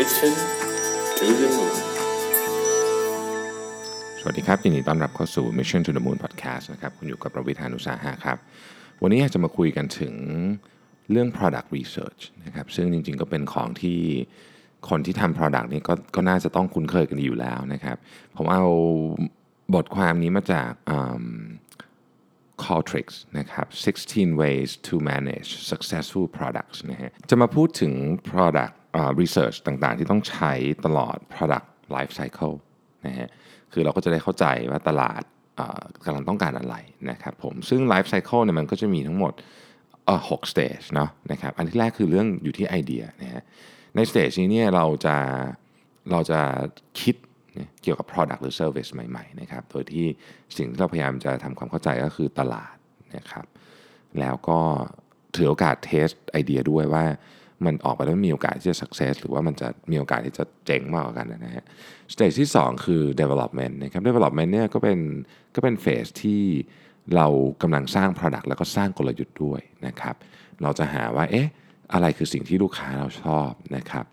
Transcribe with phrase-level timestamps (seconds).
[0.00, 0.34] Mission
[1.18, 1.74] to the Moon
[4.20, 8.38] สวัสดีครับยินดีต้อนรับเข้าสู่ Mission to the Moon Podcast นะครับคุณอยู่กับประวิธานุสาหะครับ
[9.02, 10.14] วันนี้อยากจะมาคุยกันถึง
[11.10, 14.00] เรื่อง product research นะครับซึ่งจริงๆก็เป็นของที่
[14.88, 17.96] คนที่ทำ product นี่ก็ก็น่าจะต้องคุ้นเคยกันดีอยู่แล้วนะครับ
[18.36, 18.64] ผมเอา
[19.74, 21.26] บทความนี้มาจากอืม
[22.64, 23.66] Qualtrics นะครับ
[24.04, 27.92] 16 ways to manage successful products นะฮะ จะมาพูดถึง
[28.30, 30.52] product อ่า research ต่างๆ ที่ต้องใช้
[30.84, 32.56] ตลอด product life cycle
[33.06, 33.28] นะฮะ
[33.72, 35.22] คือเราก็จะได้เข้าใจว่าตลาด
[36.04, 36.76] กำลังต้องการอะไร
[37.10, 39.32] นะครับผมซึ่ง life cycle เนี่ยมันก็จะมีทั้งหมด
[40.30, 43.42] หก stage เนาะนะครับอันที่แรกคือเรื่องอยู่ที่ไอเดียนะฮะ
[43.96, 45.16] ใน stage นี้เนี่ยเราจะ
[46.10, 46.40] เราจะ
[47.00, 47.16] คิด
[47.54, 50.06] เนี่ยเกี่ยวกับ product หรือ service ใหม่ๆนะครับโดยที่
[50.56, 52.74] สิ่งที่เราพยายามจะทำความเข้าใจก็คือตลาด
[53.16, 53.46] นะครับ
[54.20, 54.60] แล้วก็
[55.36, 57.04] ถือโอกาส test ไอเดียด้วยว่า
[57.64, 61.64] มันออกไปแล้วมีโอกาสที่จะ success หรือว่ามันจะมีโอกาสที่จะเจ๊งมากกว่ากันนะฮะ
[62.12, 64.98] stage ที่ 2 คือ development นะครับ development เนี่ยก็เป็น
[65.54, 66.42] ก็เป็น phase ที่
[67.16, 67.26] เรา
[67.62, 70.14] กำลังสร้าง product แล้วก็สร้างกลยุทธ์ด้วยนะครับ
[70.62, 71.48] เราจะหาว่าเอ๊ะ
[71.92, 74.06] อะไรคือสิ่งที่ลูกค้าเราชอบนะครับ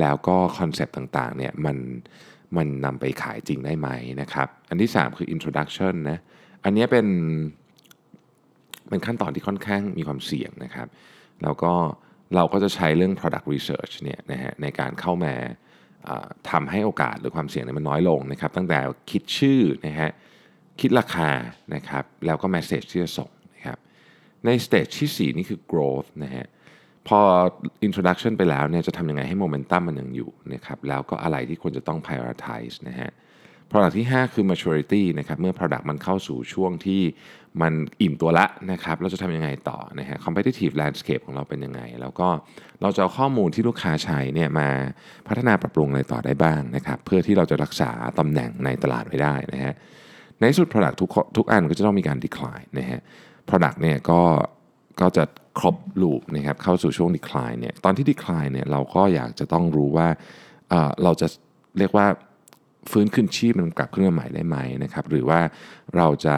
[0.00, 1.76] แล้วก็คอนเซปต์ต่างๆเนี่ยมัน
[2.56, 3.88] มันนำไปขายจริงได้ไหม
[4.20, 6.18] นะครับ อันที่ 3 คือ introduction นะ
[6.64, 7.06] อันนี้เป็น
[8.88, 10.88] เป็นขั้นตอนที่ค่อนข้างมีความเสี่ยงนะครับ
[11.42, 11.72] แล้วก็
[12.36, 15.34] เราก็จะใช้เรื่อง product research เนี่ยนะฮะในการเข้ามา
[16.50, 18.78] ทำให้โอกาสหรือความเสี่ยงเนี่ยมันน้อยลงนะครับ ตั้งแต่
[19.10, 20.10] คิดชื่อนะฮะ
[20.80, 21.30] คิดราคา
[21.74, 23.78] นะครับแล้วก็ message ที่จะส่งนะครับ
[24.44, 26.46] ใน stage ที่ 4 นี่คือ growth นะฮะ
[27.08, 27.20] พอ
[27.86, 33.10] introduction ไปแล้วเนี่ยจะทำยังไงให้ momentum มันยังอยู่นะครับแล้วก็อะไรที่ควรจะต้อง prioritize นะฮะ
[33.70, 37.02] product ที่ 5 คือ maturity นะครับเมื่อ product มันเข้าสู่ช่วงที่
[37.60, 42.28] มันอิ่มตัวละนะครับ เราจะทำยังไงต่อนะฮะ competitive landscape ของเราเป็นยังไง แล้วก็
[42.82, 44.68] เราจะเอาข้อมูลที่ลูกค้าใช้เนี่ยมา
[45.28, 49.74] พัฒนาปรับปรุงอะไรต่อได้บ้างนะครับ เพื่อที่เราจะรักษาตำแหน่งในตลาดไว้ได้นะฮะ
[50.38, 53.00] ในสุด product ทุกทุกอันก็จะต้องมีการ decline นะฮะ
[53.48, 54.20] product เนี่ยก็
[55.00, 55.24] ก็จะ
[55.58, 60.08] ครบลูปนะครับเข้าสู่ช่วง decline เนี่ย ตอนที่ decline เนี่ยเราก็อยากจะต้องรู้ว่า
[60.70, 61.26] เเราจะ
[61.78, 62.06] เรียกว่า
[62.90, 65.40] ฟื้นคืนชีพมันกลับขึ้นมาใหม่ได้ไหมนะครับ หรือว่า
[65.96, 66.36] เราจะ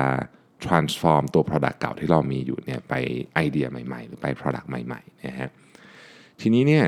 [0.66, 2.94] transform ตัว product เก่าที่เรามีอยู่เนี่ยไป
[3.34, 5.50] ไอเดียใหม่ ๆ หรือไป product ใหม่ๆนะฮะ
[6.40, 6.84] ทีนี้เนี่ย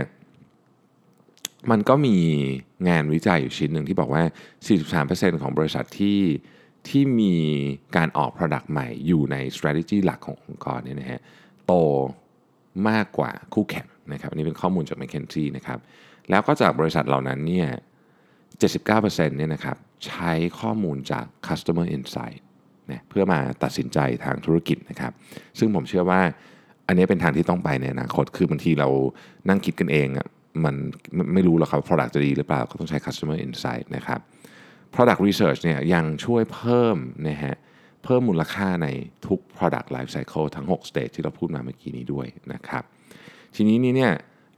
[1.71, 2.17] มันก็มี
[2.89, 4.23] งานวิจัยอยู่ชิ้นหนึ่งที่บอกว่า
[4.83, 6.21] 43%ของบริษัทที่
[6.89, 7.35] ที่มี
[7.97, 11.21] การออก Product ใหม่อยู่ใน strategy หลักขององค์กรเนี่ยนะฮะ
[11.67, 11.73] โต
[12.89, 15.79] มากกว่าคู่แข่งนะครับอันนี้เป็นข้อมูลจาก McKinsey นะครับ
[16.31, 17.69] แล้วก็จากบริษัทเหล่านั้นเนี่ย
[18.73, 19.77] 79%เนี่ยนะครับ
[20.07, 22.41] ใช้ข้อมูลจาก customer insight
[22.93, 25.13] นะเพื่อมาตัดสินใจทางธุรกิจนะครับ
[25.59, 26.21] ซึ่งผมเชื่อว่า
[26.87, 28.89] อันนี้เป็นทางที่ต้องไปในอนาคต คือบางทีเรา
[29.49, 30.27] นั่งคิดกันเองอะ
[30.65, 30.75] มัน
[31.15, 34.21] ไม่ไม่รู้หรอกครับ product จะดีหรือเปล่า ก็ต้องใช้ customer insight นะครับ
[34.95, 36.97] product research เนี่ยยังช่วยเพิ่ม
[37.29, 37.57] นะฮะ
[38.05, 38.89] เพิ่มมูลค่าใน
[39.27, 42.85] ทุก product life cycle ทั้ง 6 stage ที่เราพูดมาเมื่อกี้นี้ด้วยนะครับ
[43.57, 44.13] ทีนี้นี่เนี่ย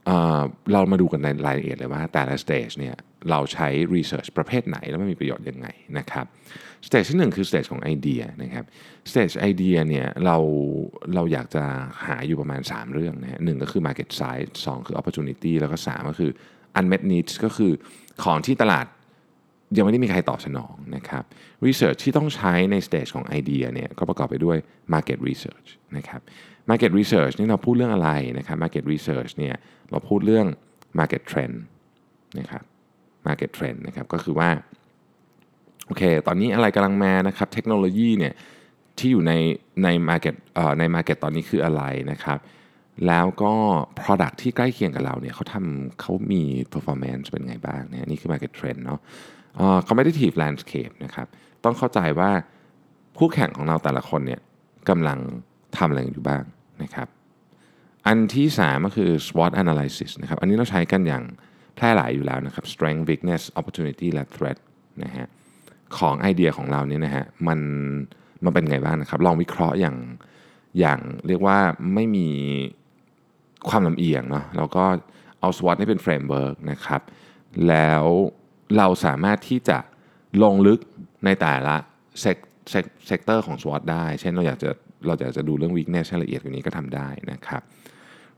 [0.05, 2.95] เเรามาดูกันในรายละเอียดเลยว่าแต่ละ stage เนี่ย
[3.29, 6.25] เราใช้ research ประเภทไหน แล้วมันมีประโยชน์ยังไงนะครับ
[6.87, 8.65] stage ที่1คือ stage ของไอเดียนะครับ
[9.09, 10.37] stage ไอเดียเนี่ยเรา
[11.15, 11.63] เราอยากจะ
[12.05, 16.31] หาอยู่ประมาณ 3 เรื่องนะฮะหนึ่งก็คือ market size 2 คือ opportunity แล้วก็ 3 ก็คือ
[16.79, 17.71] unmet needs ก็คือ
[18.23, 18.85] ของที่ตลาด
[19.77, 21.23] ยังไม่ได้มีใครตอบสนองนะครับ
[21.65, 24.57] Research ที่ต้องใช้ใน stage ของไอเดียเนี่ยก็ประกอบไปด้วย
[24.93, 26.21] Market Research นะครับ
[26.69, 29.55] Market Research นี่เราพูดเรื่องอะไรนะครับ Market Research เนี่ย
[29.91, 30.47] เราพูดเรื่อง
[30.99, 31.55] Market Trend
[32.39, 32.63] นะครับ
[33.27, 34.49] Market Trend นะครับก็คือว่า
[35.87, 38.33] โอเค ตอนนี้อะไรกำลังมานะครับเทคโนโลยีเนี่ย
[38.97, 39.33] ที่อยู่ใน
[39.83, 42.39] ใน Market เอ่อใน Market ตอนนี้คืออะไรนะครับ
[43.07, 43.53] แล้วก็
[44.01, 46.43] Product ที่ใกล้เคียงกับเราเนี่ยเขาทำเขามี
[46.73, 48.99] performance เป็นไงบ้างเนี่ยนี่คือ Market Trend เนาะ
[49.57, 51.27] เอ่อ competitive landscape นะครับ
[51.63, 52.31] ต้องเข้าใจว่า
[53.17, 54.41] คู่แข่งของเราแต่ละคนเนี่ย
[54.89, 55.19] กำลัง
[55.77, 56.43] ทำอะไรอยู่บ้าง
[56.83, 57.07] นะครับ
[58.07, 61.23] อันที่ 3 ก็คือ SWOT analysis นะครับอันนี้เราใช้กันอย่าง
[61.79, 64.57] แพร่หลายอยู่แล้วนะครับ strength weakness opportunity และ threat
[65.03, 65.27] นะฮะ
[65.97, 67.59] ของไอเดียของเราเนี่ยนะฮะมัน
[68.43, 69.97] มันเป็นไงบ้างนะครับ ลองวิเคราะห์อย่าง
[70.79, 71.57] อย่างเรียกว่า
[71.93, 72.27] ไม่มี
[73.69, 74.85] ความลำเอียงเนาะแล้วก็
[75.39, 77.01] เอา SWOT ให้เป็น framework นะครับ
[77.67, 78.03] แล้ว
[78.77, 79.77] เราสามารถที่จะ
[80.43, 80.79] ลงลึก
[81.25, 81.75] ในแต่ละ
[82.21, 82.37] เซก
[82.69, 84.69] เซก sector ของ SWOT ได้ เช่นเราอยากจะ
[85.07, 87.61] เราอยากจะดูเรื่อง weakness ให้ละเอียดกว่านี้ก็ทำได้นะครับ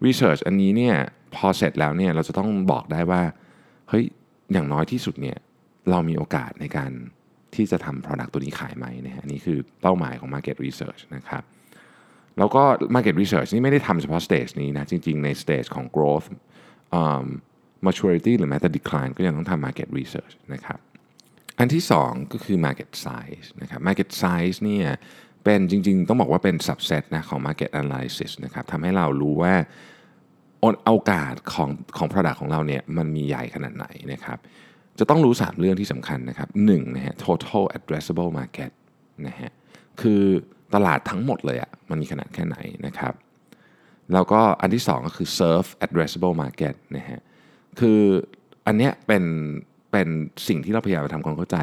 [0.08, 0.96] Research อันนี้เนี่ย
[1.36, 3.22] พอเสร็จแล้วเนี่ยเราจะต้องบอกได้ว่า
[3.90, 4.06] เฮ้ย
[4.54, 5.38] อย่างน้อยที่สุดเนี่ย
[5.90, 6.92] เรามีโอกาสในการ
[7.56, 11.44] ที่จะทำ product ตัวนี้ขายไหมนะฮะอันนี่คือเป้าหมายของ market research นะครับ
[12.38, 12.64] แล้วก็
[12.96, 16.28] market research นี่ไม่ได้ทำเฉพาะ stage นี้นะจริงๆ ใน stage ของ growth
[17.88, 20.80] maturity หรือแม้แต่ decline ก็ยังต้องทำ market research นะครับ
[21.60, 24.88] อันที่ 2 ก็คือ market size นะครับ market size เนี่ย
[25.44, 29.54] เป็นจริงๆ ต้องบอกว่าเป็น subset นะของ market analysis นะครับทำให้เรารู้ว่า
[30.88, 34.38] โอกาสของของ product ของเราเนี่ยมันมีใหญ่ขนาดไหนนะครับ
[35.00, 38.72] จะต้องรู้ 3 เรื่องที่สำคัญนะครับ1นะฮะ total addressable market
[39.28, 39.52] นะฮะ
[40.02, 40.24] คือ
[40.74, 43.14] ตลาดทั้งหมดเลยอะมันมีขนาดแค่ไหนนะครับ
[44.14, 47.20] แล้วก็อันที่ 2 ก็คือ serve addressable market นะฮะ
[47.80, 48.00] คือ
[48.68, 49.24] อันเนี้ยเป็น
[49.92, 50.08] เป็น
[50.48, 51.58] สิ่งที่เราพยายามทำความเข้าใจ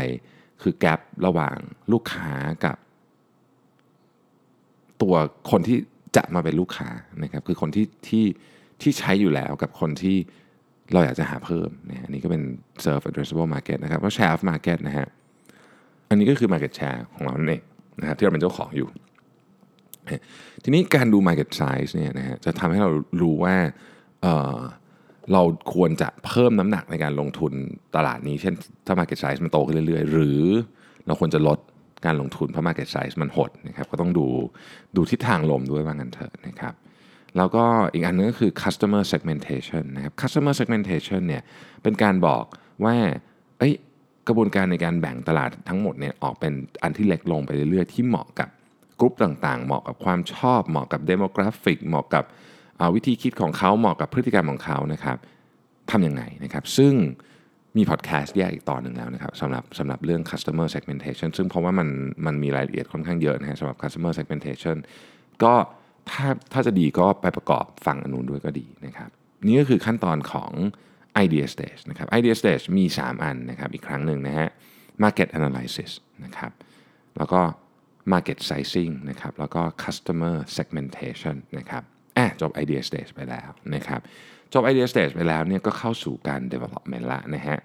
[0.63, 1.57] คือ gap ระหว่าง
[1.93, 2.33] ลูกค้า
[2.65, 2.77] กับ
[5.03, 5.15] ตัว
[5.51, 5.79] คนที่
[6.17, 6.89] จะมาเป็นลูกค้า
[7.23, 8.25] นะครับคือคนที่ที่
[8.83, 10.17] ที่ใช้อยู่แล้วกับคนที่
[10.93, 12.43] เราอยากจะหาเพิ่มนะอันนี้ก็เป็น
[12.85, 15.09] serve addressable market นะครับแล้ว share of market นะฮะ
[16.09, 17.63] อันนี้ก็คือ market share ของเราเอง
[18.01, 18.89] นะครับที่เราเป็นเจ้าของอยู่
[20.65, 22.91] ทีนี้การดู market size เนี่ยนะฮะจะทำให้เรา
[23.23, 23.57] รู้ว่า
[24.23, 25.43] เเรา
[25.75, 27.53] ควรจะเพิ่มน้ำหนักในการลงทุน
[27.97, 28.55] ตลาดนี้ เช่น
[28.87, 30.43] ถ้า market size มันโตขึ้นเรื่อยๆ หรือ
[31.07, 31.59] เราควรจะลด
[32.07, 34.27] การลงทุนเพราะ market size มันหดนะครับก็ต้องดู
[34.97, 36.75] ดูทิศทางลมด้วยว่างั้นเถอะนะครับ
[37.37, 41.43] แล้วก็อีกอันนึงก็คือ customer segmentation นะครับ customer segmentation เนี่ย
[41.83, 42.45] เป็นการบอก
[42.85, 42.97] ว่า
[43.59, 43.75] เอ้ย
[44.29, 46.53] กระบวนการในการแบ่งตลาดทั้งหมดเนี่ยออกเป็น
[46.83, 48.49] อันที่เล็กลงไปเรื่อยๆ ที่เหมาะกับ
[49.01, 52.25] กลุ่มต่างๆ เหมาะกับความชอบ เหมาะกับ demographic เหมาะกับ
[52.95, 55.17] วิธีคิดของเขาเหมาะกับพฤติกรรมของเขานะครับ
[55.91, 56.93] ทำยังไงนะครับ ซึ่ง
[57.79, 61.89] มีพอดแคสต์แยกอีกตอนหนึ่งแล้วนะครับสำหรับสำหรับเรื่อง customer segmentation ซึ่งเพราะว่ามัน
[62.27, 64.77] มันมีรายละเอียดค่อนข้างเยอะนะฮะสำหรับ customer segmentation
[65.43, 65.55] ก็
[66.11, 69.11] ถ้าถ้าจะดีก็ไปประกอบฟังอนุนด้วยก็ดีนะครับ
[69.47, 70.53] นี่ก็คือขั้นตอนของ
[71.25, 74.49] idea stage นะครับ idea stage มี 3 อันนะครับอีกครั้งหนึ่งนะฮะ
[75.03, 75.91] market analysis
[76.25, 76.53] นะครับ
[77.19, 77.41] แล้วก็
[78.13, 81.83] market sizing นะครับแล้วก็ customer segmentation นะครับ
[82.19, 84.01] อะจบ idea stage ไปแล้วนะครับ
[84.53, 87.59] จบ idea stage ไปแล้วเนี่ยก็เข้าสู่การ development ละนะฮะ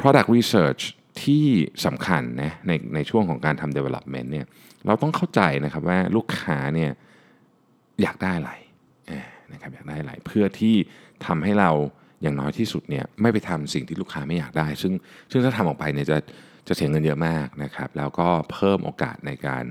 [0.00, 0.82] product research
[1.22, 1.46] ที่
[1.86, 4.46] สำคัญนะในในช่วงของการทำ development เนี่ย
[4.86, 6.90] เราต้องเข้าใจนะครับว่าลูกค้าเนี่ย
[8.02, 8.52] อยากได้อะไร
[9.52, 10.74] นะครับอยากได้อะไรเพื่อที่
[11.26, 11.70] ทำให้เรา
[12.22, 14.92] อย่างน้อยที่สุดเนี่ยไม่ไปทำสิ่งที่ลูกค้าไม่อยากได้ ซึ่ง
[15.30, 16.18] ซึ่งถ้าทำออกไปเนี่ยจะ
[16.68, 19.64] จะเสียเงินเยอะมากนะครับแล้วก็เพิ่มโอกาสในการ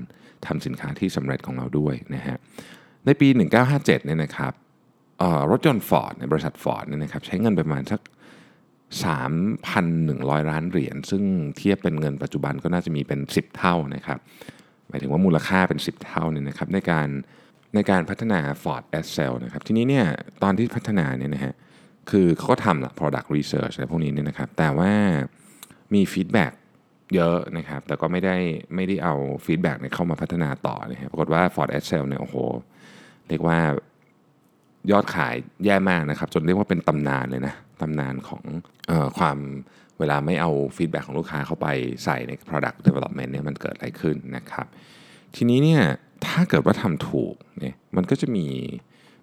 [0.46, 2.36] ทำสินค้าที่สำเร็จของเราด้วยนะฮะ
[3.06, 3.28] ในปี
[3.66, 4.52] 1957เนี่ยนะครับ
[5.50, 8.00] รถยนต์ฟอร์ดในบริษัทฟอร์ดเนี่ยนะครับใช้เงินประมาณสัก
[9.26, 11.22] 3,100 ล้านเหรียญ ซึ่ง
[11.58, 14.18] เทียบเป็นเงินปัจจุบันก็น่าจะมีเป็น 10 เท่านะครับ
[14.88, 17.08] หมายถึงว่ามูลค่าเป็น 10 เท่าเนี่ยนะครับในการ
[17.74, 20.06] ในการพัฒนา Ford e x c e l นะครับทีนี้เนี่ย
[20.42, 21.54] ตอนที่พัฒนาเนี่ยนะฮะ
[22.10, 24.92] คือเขาก็ทำละ product research อะไรพวกนี้เนี่ยนะครับแต่ว่า
[25.94, 26.52] มี feedback
[27.14, 28.36] เยอะนะครับแต่ก็ไม่ได้
[28.74, 29.14] ไม่ได้เอา
[29.44, 32.36] feedback เนี่ยเข้ามาพัฒนาต่อนะครับปรากฏว่า Ford e x c e l เนี่ยโอ้โห
[33.28, 33.58] เรียกว่า
[34.90, 35.34] ยอดขาย
[35.64, 38.42] แย่มากนะครับ จนเรียกว่าเป็นตำนานเลยนะตำนานของ
[38.90, 39.38] ออความ
[39.98, 41.66] เวลาไม่เอา feedback ของลูกค้าเข้าไป
[42.04, 44.66] ใส่ใน product development เนี่ยมันเกิดอะไรขึ้นนะครับ
[45.36, 45.82] ทีนี้เนี่ย
[46.26, 48.46] ถ้าเกิดว่าทำถูกเนี่ยมันก็จะมี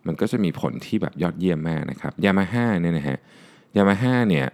[0.08, 3.18] มันก็จะมีผลที่แบบยอดเยี่ยมมากนะครับยามาฮ่าเนี่ยนะฮะ
[3.76, 4.46] ยามาฮ่าเนี่ย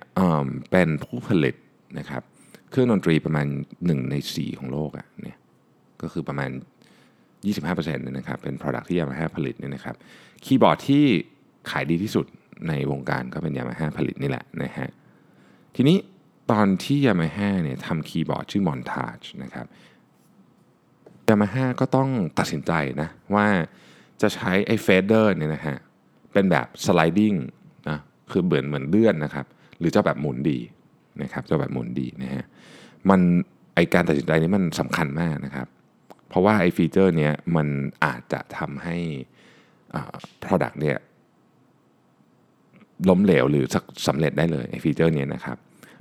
[0.72, 1.56] เป็นผู้ผลิต
[2.00, 2.22] นะครับ
[2.70, 3.48] เครื่องดนตรีประมาณ
[3.78, 5.38] 1 ใน 4 ของโลกอะ่ะเนี่ย
[6.02, 6.50] ก็คือประมาณ
[7.44, 9.96] 25%เนี่ยนะครับเป็น Product ที่ยามาฮ่าผลิตเนี่ยนะครับ
[10.46, 11.04] คีย์บอร์ดที่
[11.70, 12.26] ขายดีที่สุด
[12.68, 14.90] ในวงการก็เป็นยามาฮ่าผลิตนี่แหละนะฮะ
[15.76, 15.98] ทีนี้
[16.52, 19.66] ตอนที่ยามาฮ่าเนี่ยทำคีย์บอร์ดชื่อ Montage นะครับ
[21.28, 23.48] ยามาฮ่าก็ต้องตัดสินใจนะว่า
[24.22, 25.78] จะใช้ไอ้ fader เนี่ยนะฮะ
[26.34, 27.34] เป็นแบบ sliding
[27.90, 28.00] นะ
[28.32, 29.46] คือเหมือนเหมือนเลื่อนนะครับ
[29.80, 30.60] หรือจะแบบหมุนดี
[31.22, 32.44] นะครับจะแบบหมุนดีนะฮะ
[33.10, 33.20] มัน
[33.76, 35.68] ไอการตัดสินใจนี้มันสำคัญมากนะครับ
[36.32, 37.68] เพราะว่าไอ feature เนี้ยมัน
[38.06, 38.98] อาจจะทำให้
[40.44, 40.98] product เนี่ย
[43.10, 43.66] ล้มเหลวหรือ
[44.08, 45.58] สำเร็จได้เลยไอ feature นี้นะครับ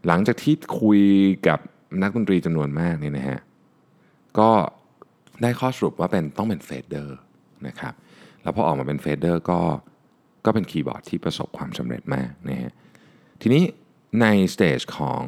[0.07, 1.03] หลังจากที่คุย
[1.49, 1.59] กับ
[2.03, 3.41] นักดนตรีจำนวนมากเนี่ยนะฮะ
[4.39, 4.51] ก็
[5.43, 7.17] ได้ข้อสรุปว่าเป็นต้องเป็น fader
[7.67, 7.95] นะครับ
[8.43, 9.61] แล้วพอออกมาเป็น fader ก็
[10.45, 12.73] ก็เป็นคีย์บอร์ดที่ประสบความสำเร็จมากนะฮะ
[13.41, 13.65] ทีนี้
[14.21, 15.23] ใน stage ของ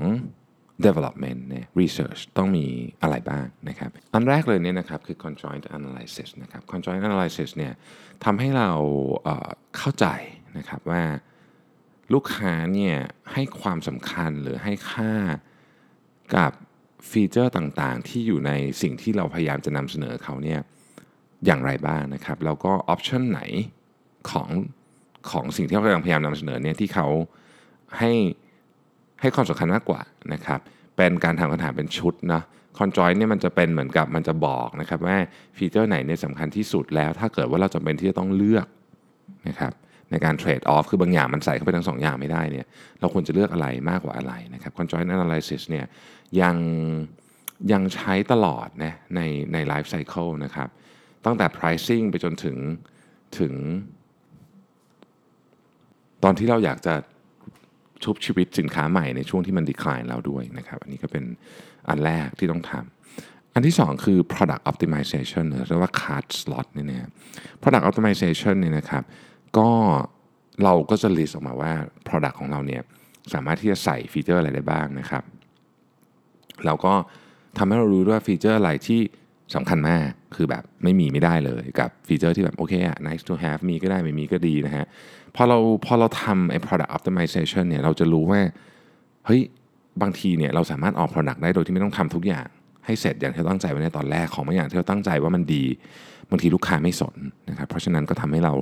[0.87, 2.67] development เนี่ย research ต้องมี
[3.03, 7.73] อะไรบ้างนะครับ อันแรกเลยเนี่ยนะครับคือ conjoint analysis นะครับ conjoint analysis เนี่ย
[8.25, 8.71] ทำให้เรา
[9.25, 10.07] เเข้าใจ
[10.59, 11.03] นะครับว่า
[12.13, 12.97] ลูกค้าเนี่ย
[13.33, 15.13] ให้ความสำคัญหรือให้ค่า
[16.37, 16.53] กับ
[17.11, 20.61] ฟีเจอร์ต่างๆ ที่อยู่ในสิ่งที่เราพยายามจะนำเสนอเขาเนี่ย
[21.47, 23.41] อย่างไรบ้างนะครับ แล้วก็ออปชันไหน
[24.31, 24.49] ของ
[25.31, 27.09] ของสิ่งที่เรากำลังพยายามนำเสนอเนี่ยที่เขา
[27.99, 28.13] ให้
[29.23, 30.01] ให้ความสำคัญมากกว่า
[30.33, 30.61] นะครับ
[30.97, 32.43] เป็นการทำคำถามเป็นชุดนะ
[32.79, 35.17] คอนจอยเนี่ยมันจะเป็นเหมือนกับมันจะบอกนะครับว่า
[35.57, 38.67] ฟีเจอร์ไหนเนี่ยสำคัญที่สุดแล้ว ถ้าเกิดว่าเราจำเป็นที่จะต้องเลือก
[39.49, 39.73] นะครับ
[40.11, 42.67] ในการเทรดออฟคือบางอย่างมันใส่เข้าไปทั้งสองอย่างไม่ได้เนี่ย
[43.01, 45.85] เราควรจะเลือกอะไรมากกว่าอะไรนะครับ conjoint analysis เนี่ย
[46.41, 46.57] ยัง
[47.73, 49.21] ยังใช้ตลอดนะใน
[49.53, 50.69] ใน life cycle นะครับ
[51.25, 52.57] ตั้งแต่ pricing ไปจนถึง
[53.39, 53.55] ถึง
[56.25, 56.95] ตอนที่เราอยากจะ
[58.05, 61.25] ชุบชีวิตสินค้าใหม่ในช่วงที่มัน decline แล้วด้วยนะครับ อันนี้ก็เป็น
[61.89, 67.11] อันแรกที่ต้องทำ อันที่ 2 คือ product optimization หรือเรียกว่า card slot เนี่ยนะ
[67.63, 69.03] product optimization เนี่ยนะครับ
[69.59, 69.69] ก็
[70.65, 71.73] เราก็จะ list ออกมาว่า
[72.09, 72.83] product ของเราเนี่ย
[73.33, 75.23] สามารถที่จะใส่ฟีเจอร์อะไรได้บ้างนะครับ
[76.67, 76.95] เราก็
[77.59, 79.01] ทำให้เรารู้ด้วยฟีเจอร์อะไรที่
[79.57, 84.87] สำคัญมากคือแบบไม่มีไม่ได้เลยกับฟีเจอร์ที่แบบโอเคอะ nice to have มีก็ได้ไม่มีก็ดีนะฮะ
[85.37, 88.41] พอเราพอเราทำไอ้ product optimization เนี่ยเราจะรู้ว่า
[89.27, 89.41] เฮ้ย
[90.03, 92.47] บางทีเนี่ยเราสามารถออก product ได้โดยที่ไม่ต้องทำทุกอย่าง
[92.87, 95.65] ให้เสร็จอย่างที่เราตั้งใจไว้ในตอนแรกของบางอย่างที่เราตั้งใจว่ามันดี
[96.31, 97.17] บางทีลูกค้าไม่สน
[97.51, 98.55] นะครับเพราะฉะนั้นก็ทำให้เรา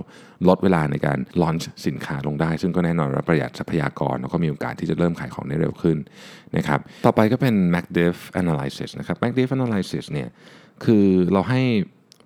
[0.49, 1.57] ลดเวลาในการลอน
[1.87, 5.97] สินค้าลงได้ ซึ่งก็แน่นอนว่าประหยัดทรัพยากร แล้วก็มีโอกาสที่จะเริ่มขายของได้เร็วขึ้น
[6.57, 10.29] นะครับต่อไปก็เป็น MaxDiff Analysis นะครับ MaxDiff Analysis เนี่ย
[10.85, 11.63] คือเราให้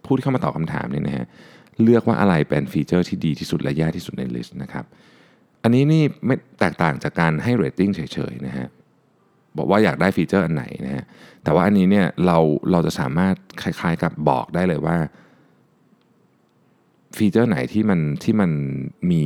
[0.05, 1.27] ผู้ที่เข้ามาตอบคำถามเนี่ยนะฮะ
[1.83, 4.85] เลือกว่าอะไรเป็น feature ที่ดีที่สุดและแย่ที่สุดใน list นะครับ
[5.63, 8.69] อันนี้นี่ไม่แตกต่างจากการให้เรตติ้งเฉยๆนะฮะ
[9.59, 11.05] บอกว่าอยากได้ feature อันไหนนะฮะ
[11.45, 12.39] แต่ว่าอันนี้เนี่ยเรา
[12.71, 14.97] เราจะสามารถคล้ายๆกับบอกได้เลยว่า
[17.17, 18.51] feature ไหนที่มันที่มัน
[19.11, 19.25] มี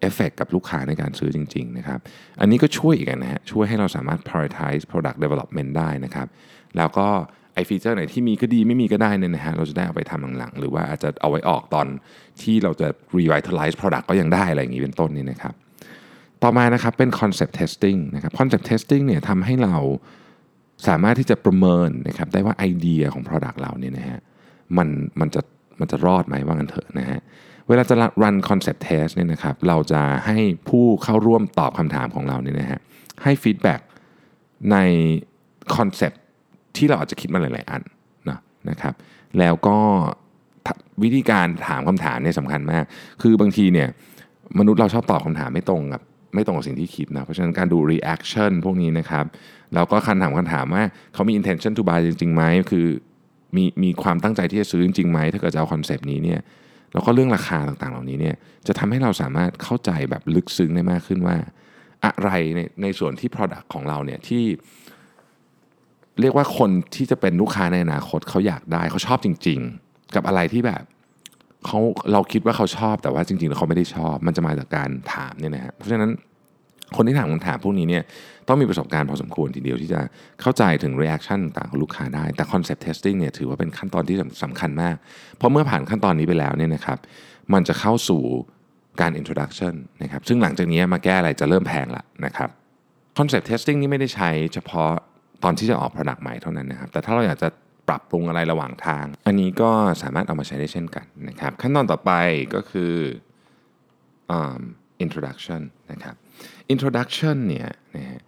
[0.00, 2.00] เอฟเฟกกับลูกค้าในการซื้อจริงๆนะครับ
[2.40, 6.28] อันนี้ก็ช่วยอีกนะฮะช่วยให้เราสามารถ prioritize product development ได้นะครับ
[6.76, 7.08] แล้วก็
[7.54, 11.86] ไอ feature ไหนที่มีก็ดีไม่มีก็ได้เนี่ยนะฮะเราจะได้เอาไปทำหลังๆ หรือว่าอาจจะเอาไว้ออกตอน
[12.42, 15.54] ที่เราจะ revitalize product ก็ยังได้อะไรอย่างนี้เป็นต้นนี่นะครับ
[16.42, 19.76] ต่อมานะครับเป็น concept testing นะครับ concept testing เนี่ยทำให้เรา
[20.88, 24.18] สามารถที่จะประเมินนะครับได้ว่าไอเดียของ product เราเนี่ยนะฮะ
[24.76, 24.88] มัน
[25.20, 25.42] มันจะ
[25.80, 27.20] มันจะรอดไหมว่างันเถอะนะฮะ
[27.68, 32.80] เวลาจะ run concept test เนี่ยนะครับเราจะให้ผู้เข้าร่วมตอบคำถามของเราเนี่ยนะฮะ
[33.22, 33.80] ให้ feedback
[34.72, 34.76] ใน
[35.76, 36.16] concept
[36.76, 37.82] ที่เราอาจจะคิดมาหลาย ๆ อัน
[38.28, 38.38] นะ
[38.70, 38.94] นะครับ
[39.38, 39.76] แล้วก็
[41.02, 42.84] วิธีการถามคำถามเนี่ยสำคัญมาก
[43.22, 43.88] คือบางทีเนี่ย
[44.58, 46.02] มนุษย์เราชอบตอบคำถามไม่ตรงกับ
[46.34, 49.24] ไม่ตรงกับสิ่งที่คิดนะ เพราะฉะนั้นการดู reaction พวกนี้นะครับ
[49.74, 50.82] แล้วก็คันถามคำถามว่า
[51.14, 52.86] เขามี intention to buy จริงๆไหม คือ
[53.56, 56.40] มีมีความตั้งใจที่จะซื้อจริงๆไหม ถ้าเกิดจะเอาคอนเซปต์นี้เนี่ย
[56.92, 58.36] แล้วก็เรื่องราคาต่างๆ เหล่านี้เนี่ย
[58.66, 61.36] จะทำให้เราสามารถเข้าใจแบบลึกซึ้งได้มากขึ้นว่า
[62.04, 64.44] อะไรในในส่วนที่ product ของเราเนี่ยที่
[66.20, 70.82] เรียกว่าคนที่จะเป็นลูกค้าในอนาคตเขาอยากได้เขาชอบจริง ๆ กับอะไรที่แบบ
[71.66, 71.78] เขา
[72.12, 76.10] เราคิดว่าเขาชอบแต่ว่าจริงๆแล้วเขาไม่ได้ชอบ มันจะมาจากการถามเนี่ยนะฮะเพราะฉะนั้น
[76.96, 78.02] คนที่ถามคำถามพวกนี้เนี่ย
[78.48, 80.00] ต้องมีประสบการณ์พอสมควรทีเดียวที่จะ
[80.40, 84.96] เข้าใจถึง reaction ต่างของลูกค้าได้ แต่ concept testing เนี่ยถือว่าเป็นขั้นตอนที่สำคัญมาก
[85.36, 86.98] เพราะเมื่อผ่านขั้นตอนนี้ไปแล้วเนี่ยนะครับ
[87.52, 88.22] มันจะเข้าสู่
[89.00, 92.48] การ introduction นะครับซึ่งหลังจากนี้มาแก้อะไรจะเริ่มแพงละนะครับ
[93.18, 94.90] concept testing นี่ไม่ได้ใช้เฉพาะ
[95.44, 97.48] ตอนที่จะออก product ใหม่เท่านั้นนะครับ แต่ถ้าเราอยากจะ
[97.88, 99.70] ปรับปรุงอะไรระหว่างทาง อันนี้ก็
[100.02, 102.12] สามารถเอามาใช้ได้เช่นกันนะครับ ขั้นตอนต่อไป
[102.54, 102.92] ก็คือ
[104.36, 104.60] um,
[105.04, 106.14] introduction นะครับ
[106.72, 108.20] introduction เนี่ยนะฮะ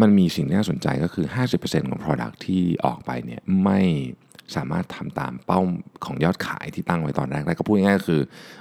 [0.00, 1.26] มันมีสิ่งที่น่าสนใจก็คือ
[1.58, 3.80] 50%ของ product ที่ออกไปเนี่ยไม่
[4.56, 5.60] สามารถทำตามเป้า
[6.04, 8.20] ของยอดขายที่ตั้งไว้ตอนแรกได้ก็พูดง่ายๆคือ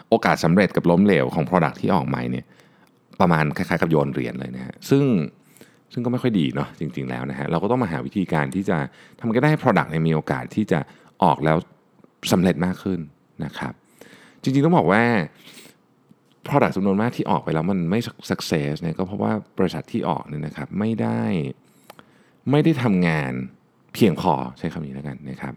[0.09, 2.45] โอกาสสำเร็จกับล้มเหลวของ product ที่ออกใหม่เนี่ย
[3.21, 5.03] ประมาณคล้ายๆกับโยนเหรียญเลยนะฮะซึ่ง
[5.93, 8.77] ซึ่งก็ไม่ค่อยดีเนาะจริง ๆแล้วนะฮะเราก็ต้องมาหาวิธีการที่จะ
[9.19, 10.79] ทำกันได้ให้ product เนี่ยมีโอกาสที่จะ
[11.23, 11.57] ออกแล้ว
[12.31, 12.99] สำเร็จมากขึ้น
[13.45, 13.73] นะครับ
[14.41, 15.03] จริงๆต้องบอกว่า
[16.47, 21.21] product จำนวนมากที่ออกไปแล้วมันไม่ success เนี่ยก็เพราะว่าบริษัทที่ออกเนี่ยนะครับไม่ได้
[22.51, 23.31] ไม่ได้ทำงาน
[23.93, 25.53] เพียงพอใช้คำนี้แล้วกันนะครับ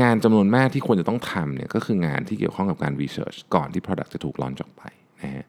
[0.00, 4.84] งานจำนวนมากที่ควรจะต้องทำเนี่ยก็คืองานที่เกี่ยวข้องกับการ research ก่อนที่ product จะถูกลอนออกไป
[5.22, 5.44] นะฮะ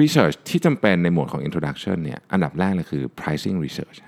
[0.00, 3.98] research ที่จำเป็นในหมวดของ introduction เนี่ยอันดับแรกเลยคือ pricing research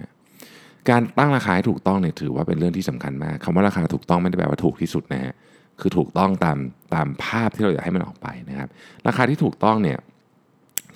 [0.91, 5.35] การตั้งราคาให้ถูกต้องเนี่ยถือว่าเป็นเรื่องที่สำคัญมากคำว่าราคาถูกต้องไม่ได้แปลว่าถูกที่สุดนะฮะ
[5.81, 6.59] คือถูกต้องตาม
[6.95, 8.69] ตามภาพที่เราอยากให้มันออกไปนะครับ
[9.07, 9.99] ราคาที่ถูกต้องเนี่ย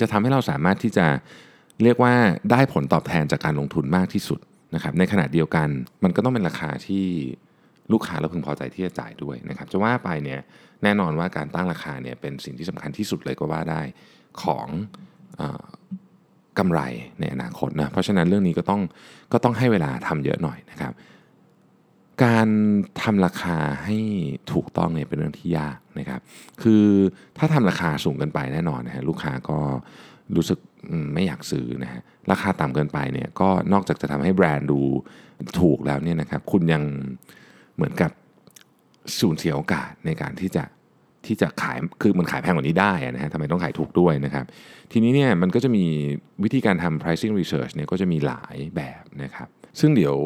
[0.00, 1.06] จะทำให้เราสามารถที่จะ
[1.82, 2.14] เรียกว่า
[2.50, 4.40] ได้ผลตอบแทนจากการลงทุนมากที่สุด
[4.74, 5.68] นะครับในขณะเดียวกัน
[6.04, 7.06] มันก็ต้องเป็นราคาที่
[7.92, 10.40] ลูกค้าเราพึงพอใจที่จะจ่ายด้วยนะครับจะว่าไปเนี่ย
[10.82, 13.82] แน่นอนว่าการตั้งราคาเนี่ยเป็นสิ่งที่สำคัญที่สุดเลยก็ว่าได้
[14.44, 14.66] ของ
[16.58, 16.80] กำไร
[17.20, 18.80] ในอนาคตนะเพราะฉะนั้นเรื่องนี้ก็ต้อง
[19.32, 20.92] ก็ต้องให้เวลาทำเยอะหน่อยนะครับ
[22.24, 22.48] การ
[23.02, 23.98] ทำราคาให้
[24.52, 26.20] ถูกต้องเนี่ยเป็นเรื่องที่ยากนะครับ
[26.62, 26.84] คือ
[27.38, 29.58] ถ้าทำราคาสูงเกินไปแน่นอนนะฮะลูกค้าก็
[30.36, 30.58] รู้สึก
[31.14, 34.80] ไม่อยากซื้อนะฮะราคาต่ำเกินไปเนี่ยก็นอกจากจะทำให้แบรนด์ดู
[35.60, 36.82] ถูกแล้วเนี่ยนะครับ คุณยัง
[37.76, 38.10] เหมือนกับ
[39.20, 40.64] สูญเสียโอกาสในการที่จะ
[41.26, 44.44] ที่จะขายคือมันขายแพงกว่านี้ได้นะฮะทำไมต้องขายถูกด้วยนะครับ
[44.92, 45.84] ทีนี้เนี่ยมันก็จะมี
[46.44, 49.48] วิธีการทำ pricing research เนี่ยก็จะมีหลายแบบนะครับ
[49.80, 50.16] ซึ่งเดี๋ยว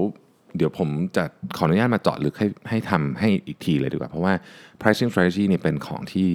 [0.57, 1.25] เดี๋ยวผมจะ
[1.57, 4.35] ขออนุญาตมาเจาะลึกให้ให้ทำให้อีกทีเลยดีกว่า เพราะว่า
[4.81, 6.31] pricing strategy เนี่ยเป็นของที่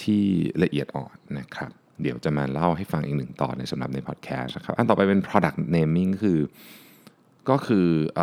[0.00, 0.22] ที่
[0.62, 1.70] ละเอียดอ่อนนะครับ
[2.02, 6.38] เดี๋ยวจะมาเล่าให้ฟังอีกหนึ่งตอนในสำหรับในพอดแคสต์นะครับอันต่อไปเป็น product naming คือ
[7.50, 7.86] ก็คือ
[8.18, 8.20] อ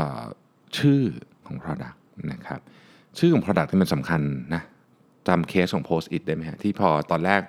[0.77, 1.01] ชื่อ
[1.47, 1.97] ของ product
[2.31, 2.59] นะครับ
[3.19, 4.21] ชื่อของ product ที่มันสำคัญ
[4.55, 4.61] นะ
[5.27, 7.41] จำเคสของ post it ได้ไหมฮะที่พอตอนแรก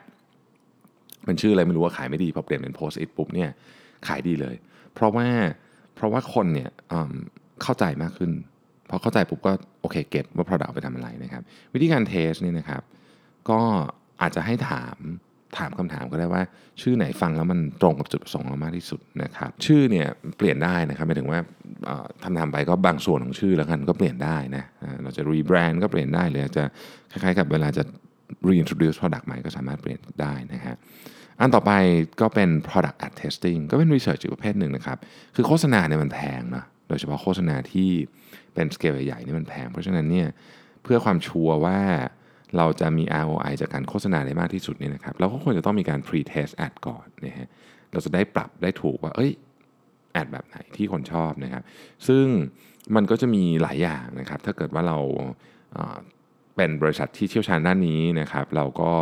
[1.26, 3.50] มันชื่ออะไรไม่รู้ว่าขายไม่ดีพอเปลี่ยนเป็น post it ปุ๊บเนี่ย
[4.06, 4.54] ขายดีเลย
[4.94, 5.26] เพราะว่า
[5.94, 6.70] เพราะว่าคนเนี่ย
[7.62, 8.32] เข้าใจมากขึ้น
[8.90, 11.42] พอเข้าใจปุ๊บก็โอเค get ว่า product ไปทำอะไรนะครับ
[11.74, 12.82] วิธีการ test เนี่ยนะครับ
[13.50, 13.60] ก็
[14.20, 14.96] อาจจะให้ถาม
[15.58, 16.42] ถามคำถามก็ได้ว่า
[16.80, 20.06] ชื่อไหนฟังแล้วมันตรงกับจุดประสงค์เรามากที่สุดนะครับ ชื่อเนี่ย
[20.38, 21.40] เปลี่ยนได้นะครับหมายถึงว่า
[22.22, 24.64] ทำทำไปก็บางส่วนของชื่อแล้วกันก็เปลี่ยนได้นะ
[25.02, 26.64] เราจะรีแบรนด์ก็เปลี่ยนได้เลยจะ
[27.10, 27.82] คล้ายๆกับเวลาจะ
[28.48, 30.76] reintroduce product ใหม่ก็สามารถเปลี่ยนได้นะครับ
[31.40, 31.72] อันต่อไป
[32.20, 34.98] ก็เป็น product ad testing ก็เป็น research อีกประเภทหนึ่งนะครับ
[35.34, 37.90] คือโฆษณาเนี่ยมันแพงนะโดยเฉพาะโฆษณาที่
[38.54, 40.28] เป็นสเกลใหญ่ๆนี่มันแพง เพราะฉะนั้นเนี่ย
[40.82, 41.80] เพื่อความชัวร์ว่า
[42.58, 47.48] เราจะมี ROI จากการโฆษณาได้มากที่สุดเนี่ยนะครับเราก็ควรจะต้องมีการ pre-test ad ก่อนนะฮะ
[47.92, 49.30] เราจะได้ปรับได้ถูกว่าเอ้ย
[50.12, 51.62] ad แบบไหนที่คนชอบนะครับ
[52.08, 52.24] ซึ่ง
[52.96, 54.98] มันก็จะมีหลายอย่างนะครับ ถ้าเกิดว่าเรา
[56.56, 58.92] เป็นบริษัทที่เชี่ยวชาญด้านนี้นะครับ เราก็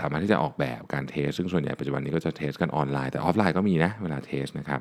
[0.00, 4.80] สามารถที่จะออกแบบการ test ซึ่งส่วนใหญ่ปัจจุบันนี้ก็จะ test กันออนไลน์ แต่ออฟไลน์ก็มีนะเวลา test นะครับ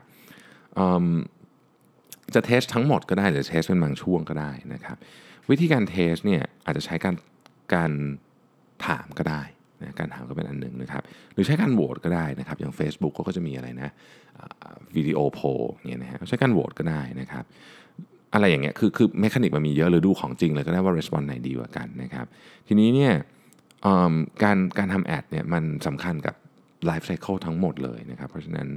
[2.36, 4.98] จะ test ทั้งหมดก็ได้หรือ test เป็นบางช่วงก็ได้นะครับ
[5.50, 7.16] วิธีการ test เนี่ยอาจจะใช้การ
[7.76, 7.92] การ
[8.86, 9.42] ถามก็ได้
[9.82, 13.90] นะการถามก็เป็นอันหนึ่งนะครับหรือใช้การโหวตก็ได้นะครับ อย่าง Facebook ก็จะมีอะไรนะ
[14.96, 17.44] วิดีโอโพลเนี่ยนะฮะใช้การโหวตก็ได้นะครับ
[18.34, 22.26] อะไรอย่างเงี้ยคือคือ mechanic มันมีเยอะหรือดูของจริงเลยก็ได้ว่า response ไหนดีกว่ากันนะครับ
[22.68, 23.14] ทีนี้เนี่ย
[24.44, 26.36] การการทำ ad เนี่ยมันสำคัญกับ
[26.90, 28.68] life cycle ทั้งหมดเลยนะครับ เพราะฉะนั้น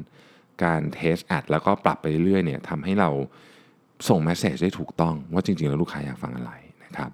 [0.64, 3.11] การ test ad แล้วก็ปรับไปเรื่อยๆเนี่ยทำให้เรา
[4.09, 6.52] ส่ง message ได้ถูกต้องว่าจริงๆ แล้วลูกค้าอยากฟังอะไร
[6.85, 7.11] นะครับ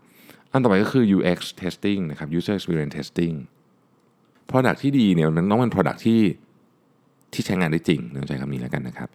[0.52, 3.36] อันต่อไปก็คือ UX testing นะครับ user experience testing
[4.50, 6.20] product ที่ดีเนี่ยมันต้องเป็น product ที่
[7.34, 9.08] ที่ใช้งานได้จริงต้องใช้คำนี้แล้วกันนะครับ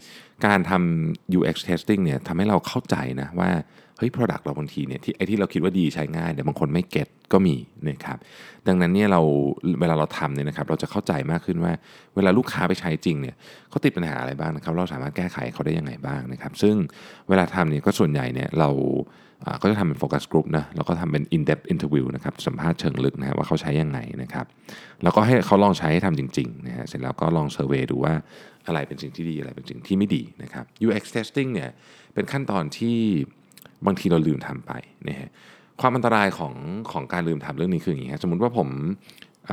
[0.45, 3.51] การทำ UX testing เนี่ยทำให้เราเข้าใจนะว่า
[3.97, 7.55] เฮ้ย product เราบางทีเนี่ยที่ไอที่เราคิดว่าดีใช้ง่ายเดี๋ยวบางคนไม่เก็ตก็มี
[7.89, 8.17] นะครับ
[8.67, 9.21] ดังนั้นเนี่ยเรา
[9.79, 11.73] เวลาเราทำเนี่ยนะครับเราจะเข้าใจมากขึ้นว่า
[12.15, 13.35] เวลาลูกค้าไปใช้จริงเนี่ย
[13.69, 16.75] เขาติดปัญหาอะไรบ้างนะครับ เราสามารถแก้ไขเขาได้ยังไงบ้างนะครับ ซึ่ง
[17.29, 18.69] เวลาทำเนี่ยก็ส่วนใหญ่เนี่ยเรา
[19.61, 24.45] ก็จะทำเป็น focus group นะแล้วก็ทำเป็น in depth interview นะครับสัมภาษณ์เชิงลึกนะว่าเขาใช้ยังไงนะครับ
[25.03, 28.13] แล้วก็ให้เขาลองใช้ให้ทำจริงๆนะฮะเสร็จแล้วก็ลอง survey ดูว่า
[28.67, 31.69] อะไรเป็นสิ่งที่ดีอะไรเป็นสิ่งที่ไม่ดีนะครับ UX testing เนี่ย
[32.13, 32.97] เป็นขั้นตอนที่
[33.85, 34.71] บางทีเราลืมทำไป
[35.09, 35.29] นะฮะ
[35.81, 36.53] ความอันตรายของ
[36.91, 38.69] ของการลืมทำเรื่องนี้คืออย่างนี้สมมติว่าผม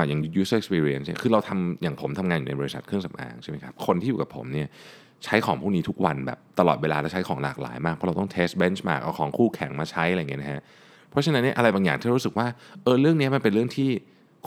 [0.07, 4.67] อย่าง user experience คือเราทำอย่างผมทำงานอยู่ในบริษัทเครื่องสำอางใช่ไหมครับคนที่อยู่กับผมเนี่ย
[5.25, 10.61] ใช้ของพวกนี้ทุกวันแบบตลอดเวลาและใช้ของหลากหลายมากเพราะเราต้องเทสเบนช์มาเอาของคู่แข่งมาใช้อะไรเงี้ยนะฮะ
[11.09, 12.47] เพราะฉะนั้นเนี่ยอะไรบางอย่างที่รู้สึกว่า
[12.83, 13.89] เออเรื่องนี้มันเป็นเรื่องที่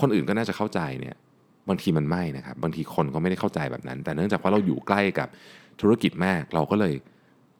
[0.00, 1.16] คนอื่นก็น่าจะเข้าใจเนี่ย
[1.68, 5.28] บางทีมันไม่นะครับบางทีคนก็ไม่ได้เข้าใจแบบนั้น แต่เนื่องจากว่าเราอยู่ใกล้กับ
[5.80, 6.94] ธุรกิจมากเราก็เลย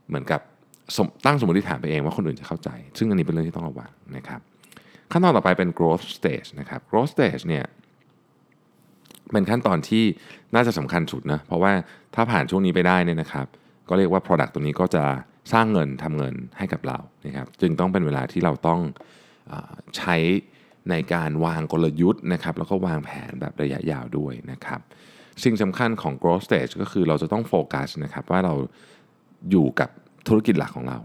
[0.09, 0.41] เหมือนกับ
[1.27, 4.41] ตั้งสมมติฐานไปเองว่าคนอื่นจะเข้าใจ ซึ่งอันนี้เป็นเรื่องที่ต้องระวังนะครับ
[5.11, 7.65] ขั้นตอนต่อไปเป็น growth stage นะครับ growth stage เนี่ย
[9.33, 10.05] เป็นขั้นตอนที่
[10.55, 11.73] น่าจะสำคัญสุดนะเพราะว่า
[12.15, 13.47] ถ้าผ่านช่วงนี้ไปได้เนี่ยนะครับ
[13.89, 15.05] ก็เรียกว่า Product ตัวนี้ก็จะ
[15.53, 18.81] สร้างเงินทำเงินให้กับเรานะครับจึงต้องเป็นเวลาที่เราต้อง
[19.51, 19.53] อ
[19.97, 20.17] ใช้
[20.91, 24.81] ในการวางกลยุทธ์นะครับแล้วก็วางแผนแบบระยะยาวด้วยนะครับ
[25.45, 28.55] สิ่งสำคัญของ growth stage ก็คือเราจะต้องโฟกัสนะครับว่าเรา
[29.51, 29.91] อยู่กับ
[30.29, 30.99] ธุรกิจหลักของเรา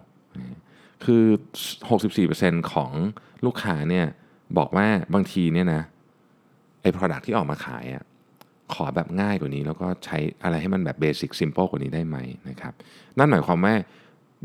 [1.06, 1.24] คือ
[1.94, 2.92] 64%ของ
[3.46, 4.06] ลูกค้าเนี่ย
[4.58, 5.84] บอกว่าบางทีเนี่ยนะ
[6.82, 8.04] ไอ้ product ที่ออกมาขายอะ
[8.74, 12.18] ขอแบบง่ายกว่านี้แล้วก็ใช้อะไรให้มันแบบ basic simple กว่านี้ได้ไหม
[12.50, 12.74] นะครับ
[13.18, 13.74] นั่นหมายความว่า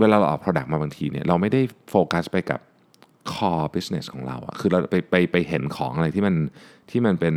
[0.01, 1.61] เวลาเราออก product มาบางทีเนี่ยเราไม่ได้
[1.91, 2.61] โฟกัสไปกับ
[3.33, 6.35] core business ของเราอะคือเราไปไปไปเห็นของอะไรที่มัน
[6.91, 7.37] ที่มันเป็น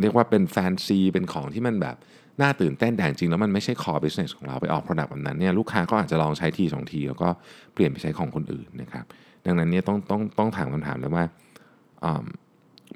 [0.00, 1.96] เรียกว่าเป็นแฟนซีเป็นของที่มันแบบ
[2.42, 7.28] น่าตื่นเต้นแต่จริงแล้วมันไม่ใช่ core business ของเราไปออก product แบบนั้นเนี่ยลูกค้าก็อาจจะลองใช้ทีสองทีแล้วก็
[7.74, 9.04] เปลี่ยนไปใช้ของคนอื่นนะครับ
[9.46, 11.24] ดังนั้นเนี่ยต้องต้องต้องถามคำถามเลยว่า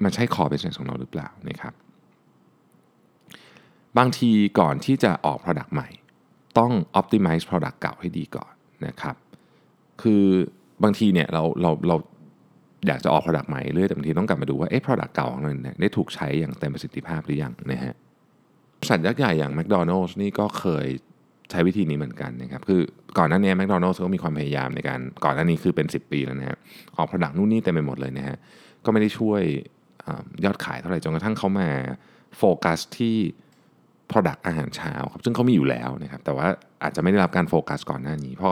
[0.03, 1.73] มันใช่ core business ของเราหรือเปล่านะครับ
[3.97, 5.89] บางทีก่อนที่จะออก product ใหม่
[6.57, 8.53] ต้อง optimize product เก่าให้ดีก่อน
[8.87, 9.15] นะครับ
[10.01, 10.23] คือ
[10.83, 11.95] บางทีเนี่ยเราเราเรา
[12.87, 17.93] อยากจะออก product ใหม่เรื่อยแต่บางทีต้องกลับมาดูว่าเอ๊ะ product เก่าของเราเนี่ยได้ถูกใช้อย่างเต็มประสิทธิภาพหรือยังนะฮะ
[18.79, 20.87] บริษัทยักษ์ใหญ่อย่าง McDonald's นี่ก็เคย
[21.51, 22.81] ใช้วิธีนี้เหมือนกันนะครับคือ
[23.17, 26.57] ก่อนหน้านี้แมคโดนัลด์ก็มีความพยายามในการก่อนหน้านี้คือเป็น 10 ปีแล้วนะฮะ
[26.97, 28.37] ออกผลักนู่นนี่เต็มไปหมดเลยนะฮะ
[28.85, 29.41] ก็ไม่ได้ช่วย
[30.07, 30.09] อ
[30.45, 31.69] ยอดขายเท่าไหร่จนกระทั่งเขามา
[32.37, 33.17] โฟกัสที่
[34.11, 36.47] Product อาหารเช้าครับซึ่งเขามีอยู่แล้วนะครับแต่ว่า
[36.83, 38.51] อาจจะไม่ได้รับการโฟกัสก่อนหน้านี้พอ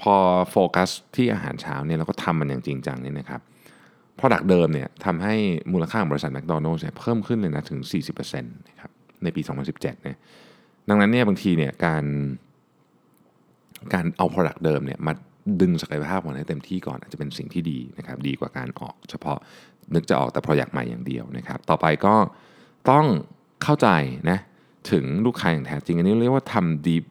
[0.00, 0.14] พอ
[0.50, 3.40] โฟกัสที่อาหารเช้าเนี่ยเราก็ทำมันอย่างจริงจังเนี่ยนะครับ
[4.18, 5.34] Product เดิมเนี่ยทำให้
[5.72, 7.78] มูลค่าของบริษัทแมคโดนัลด์เนี่ยเพิ่มขึ้นเลยนะถึง
[8.10, 8.90] 40%นะครับ
[9.22, 10.16] ในปี 2017เนี่ย
[10.88, 12.04] ดังนั้นเนี่ยบางทีเนี่ยการ
[13.94, 15.12] การเอา Product เดิมเนี่ยมา
[15.60, 19.38] ดึงศักยภาพของให้เต็มที่ก่อนอาจจะเป็นสิ่งที่ดีนะครับดีกว่าการออกเฉพาะ
[19.94, 22.14] นึกจะออกแต่ Project ใหม่อย่างเดียวนะครับ ต่อไปก็
[22.90, 23.06] ต้อง
[23.62, 23.88] เข้าใจ
[24.30, 24.38] นะ
[24.90, 27.04] ถึงลูกค้าอย่างแท้จริง อันนี้เรียกว่าทำ deep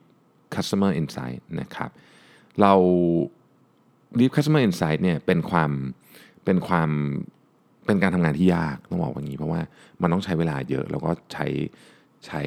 [0.56, 1.90] customer insight นะครับ
[2.62, 2.74] เรา
[4.20, 5.72] deep customer insight เนี่ยเป็นความ
[6.46, 6.90] เป็นความ
[7.86, 9.62] เป็นการทำงานที่ยากต้องบอกว่างี้ เพราะว่า
[10.02, 11.48] มันต้องใช้เวลาเยอะ แล้วก็ใช้
[12.26, 12.42] ใช้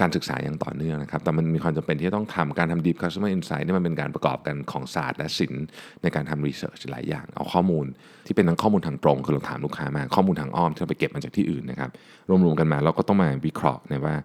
[0.00, 5.64] การศึกษาอย่างต่อเนื่องนะครับ แต่มันมีความจำเป็นที่จะต้องทำการทำ deep customer insight นี่มันเป็นการประกอบกันของศาสตร์และศิลป์
[6.02, 7.86] ในการทำ research หลายอย่าง เอาข้อมูล
[8.26, 11.90] ที่เป็นทั้งข้อมูลทางตรงคือเราถามลูกค้ามาข้อมูลทางอ้อมที่เราไปเก็บมาจากที่อื่นนะครับ
[12.28, 14.16] รวมๆกันมาเราก็ต้องมาวิเคราะห์นะว่า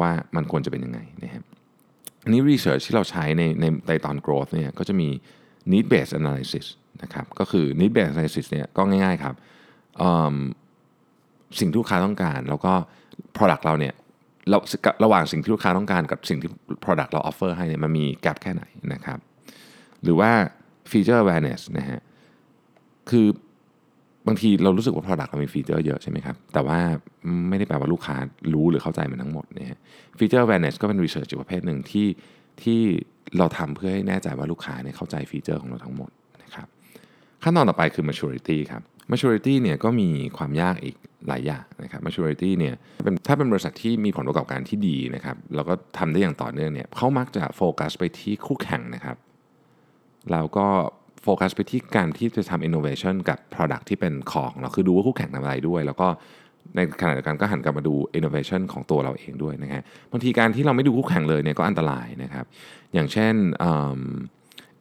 [0.00, 1.42] ว่ามันควรจะเป็นยังไงนะครับ
[2.24, 5.08] อันนี้ research ที่เราใช้ในในในตอน growth เนี่ยก็จะมี
[5.72, 6.66] need based analysis
[7.02, 9.34] นะครับ ก็คือ need based analysis เนี่ยก็ง่ายๆครับ
[11.58, 12.72] สิ่งที่ลูกค้าต้องการแล้วก็
[13.36, 13.94] product เราเนี่ย
[14.52, 14.58] รา
[15.04, 16.50] ระหว่างสิ่งที่ลูกค้าต้องการกับสิ่งที่
[16.84, 19.18] product เรา offer ให้เนี่ยมันมีแกลบแค่ไหนนะครับ
[20.02, 20.30] หรือว่า
[20.90, 22.00] feature awareness นะฮะ
[23.10, 23.26] คือ
[24.26, 26.78] บางทีเรารู้สึกว่า product เรามีฟีเจอร์เยอะใช่ไหมครับ แต่ว่า
[27.48, 28.16] ไม่ได้แปลว่าลูกค้า
[28.54, 29.78] รู้หรือเข้าใจมันทั้งหมดนะฮะ
[30.18, 32.06] feature awareness ก็เป็น research อีกประเภทหนึ่งที่
[32.62, 32.80] ที่
[33.38, 36.10] เราทำเพื่อให้แน่ใจว่าลูกค้าเนี่ยเข้าใจฟีเจอร์ของเราทั้งหมด
[36.44, 36.66] นะครับ
[37.42, 40.96] ขั้นตอนต่อไปคือ maturity ครับ maturity เนี่ยก็มีความยากอีก
[41.28, 49.16] หลายอย่างนะครับ maturity เนี่ยเป็นถ้าเป็นบริษัทที่มีผลประกอบการที่ดีนะครับแล้วก็ทำได้อย่างต่อเนื่องเนี่ยเขามักจะโฟกัสไปที่คู่แข่งนะครับ
[50.32, 50.66] แล้วก็
[51.22, 56.08] โฟกัสไปที่การที่จะทำ innovation กับ product ที่เป็นของเราคือดูว่าคู่แข่งทำอะไรด้วย แล้วก็
[56.76, 62.44] ในขณะเดียวกันก็หันกลับมาดู innovation ของตัวเราเองด้วยนะฮะบางทีการที่เราไม่ดูคู่แข่งเลยเนี่ยก็อันตรายนะครับ
[62.94, 63.34] อย่างเช่น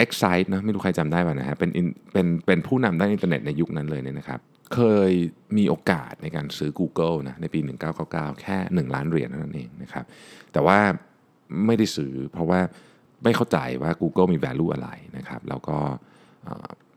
[0.04, 1.70] Excite นะไม่รู้ใครจำได้ป่ะนะฮะเป็น
[2.14, 4.40] เป็นเป็นผู้นำด้านอินเทอร์เน็ตในยุคนั้นเลยเนี่ยนะครับ
[4.74, 5.12] เคย
[5.58, 7.60] มีโอกาสในการซื้อ Google นะในปี
[8.02, 8.58] 1999 แค่
[8.88, 10.06] 1 ล้านเหรียญเท่านั้นเองนะครับ
[10.54, 10.80] แต่ว่า
[11.66, 12.60] ไม่ได้ซื้อเพราะว่า
[13.24, 15.78] ไม่เข้าใจว่า Google มี value อะไรนะครับ แล้วก็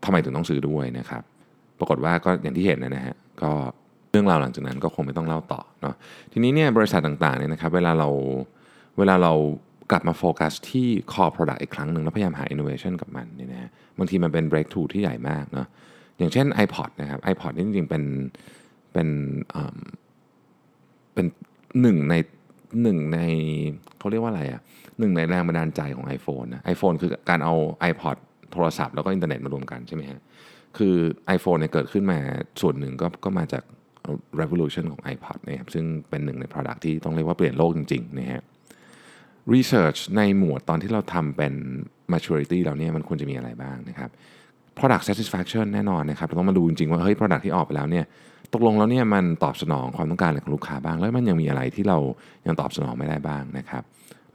[0.04, 1.22] ทำไมถึงต้องซื้อด้วยนะครับ
[1.78, 3.52] ปรากฏว่าก็อย่างที่เห็นนะฮะก็
[4.10, 5.94] เรื่องราวหลังจากนั้นก็คงไม่ต้องเล่าต่อเนาะ
[6.32, 8.08] ทีนี้เนี่ยบริษัทต่างๆเนี่ยนะครับ เวลาเรา
[8.98, 9.32] เวลาเรา
[9.90, 15.66] กลับมาโฟกัสที่ core product อีกครั้งหนึ่งแล้วพยายามหา innovation กับมันเนี่ยนะบางทีมันเป็น breakthrough ที่ใหญ่มากเนาะ
[16.18, 18.02] อย่างเช่น iPod นะครับ iPod นี่จริงๆเป็น
[18.92, 19.08] เป็น
[21.14, 21.26] เป็น
[21.82, 22.14] หนึ่งใน
[22.82, 23.18] หนึ่งใน
[23.98, 24.60] เขาเรียกว่าอะไรอะ
[24.98, 27.54] หนึ่งในแรงบันดาลใจของ iPhone นะ iPhone คือการเอา
[27.90, 28.16] iPod
[28.52, 30.20] โทรศัพท์แล้วก็อินเทอร์เน็ตมารวมกันใช่ไหมฮะ
[30.78, 30.94] คือ
[31.36, 32.18] iPhone เนี่ยเกิดขึ้นมา
[32.60, 33.62] ส่วนหนึ่งก็ก็มาจาก
[34.40, 38.42] revolution ของ iPod นะครับซึ่งเป็นหนึ่งใน product ที่ต้องเรียกว่าเปลี่ยนโลกจริงๆนะฮะ
[39.54, 41.54] research ในหมวดตอนที่เราทำเป็น
[42.12, 44.10] maturity เราเนี่ยมันควรจะมีอะไรบ้างนะครับ
[44.78, 48.04] product satisfaction แน่นอนนะครับเราต้องมาดูจริงๆว่าเฮ้ย product ที่ออกไปแล้วเนี่ย
[48.52, 51.98] ตกลงแล้วเนี่ยมันตอบสนองความต้องการของลูกค้าบ้าง แล้วมันยังมีอะไรที่เรา
[52.46, 53.82] ยังตอบสนองไม่ได้บ้างนะครับ